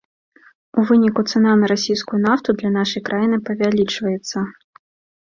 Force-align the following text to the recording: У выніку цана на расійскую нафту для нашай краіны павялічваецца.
У 0.81 0.85
выніку 0.91 1.21
цана 1.33 1.51
на 1.59 1.69
расійскую 1.71 2.19
нафту 2.29 2.49
для 2.63 2.71
нашай 2.79 3.01
краіны 3.11 3.37
павялічваецца. 3.51 4.37